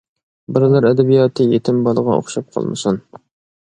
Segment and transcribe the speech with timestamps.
[0.55, 3.05] بالىلار ئەدەبىياتى يېتىم بالىغا ئوخشاپ قالمىسۇن!